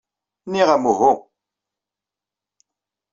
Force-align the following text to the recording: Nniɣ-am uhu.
Nniɣ-am 0.45 0.83
uhu. 0.91 1.13